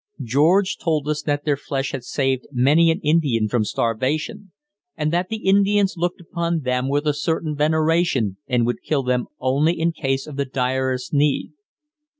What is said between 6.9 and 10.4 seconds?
a certain veneration and would kill them only in case of